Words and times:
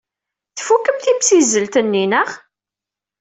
Tfukem 0.57 0.97
timsizzelt-nni, 0.99 2.05
naɣ? 2.11 2.29